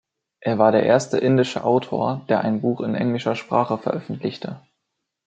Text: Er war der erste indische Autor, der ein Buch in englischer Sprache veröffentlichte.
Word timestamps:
Er 0.39 0.57
war 0.57 0.71
der 0.71 0.81
erste 0.81 1.19
indische 1.19 1.63
Autor, 1.63 2.25
der 2.27 2.41
ein 2.41 2.59
Buch 2.61 2.81
in 2.81 2.95
englischer 2.95 3.35
Sprache 3.35 3.77
veröffentlichte. 3.77 4.59